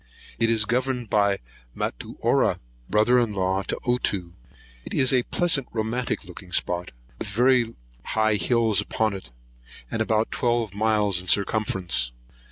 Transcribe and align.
It 0.39 0.49
is 0.49 0.65
governed 0.65 1.11
by 1.11 1.37
Matuara, 1.75 2.57
brother 2.89 3.19
in 3.19 3.33
law 3.33 3.61
to 3.61 3.77
Ottoo. 3.85 4.33
It 4.83 4.95
is 4.95 5.13
a 5.13 5.21
pleasant 5.21 5.67
romantic 5.73 6.23
looking 6.25 6.51
spot, 6.51 6.89
with 7.19 7.27
very 7.27 7.75
high 8.03 8.33
hills 8.37 8.81
upon 8.81 9.13
it, 9.13 9.29
and 9.91 10.01
about 10.01 10.31
twelve 10.31 10.73
miles 10.73 11.21
in 11.21 11.27
circumference. 11.27 12.09